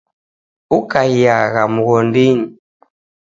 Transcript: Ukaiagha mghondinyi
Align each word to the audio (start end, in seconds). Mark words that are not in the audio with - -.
Ukaiagha 0.77 1.63
mghondinyi 1.73 2.47